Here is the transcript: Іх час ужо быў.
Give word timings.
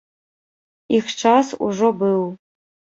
Іх 1.01 1.05
час 1.21 1.55
ужо 1.71 1.95
быў. 2.05 2.21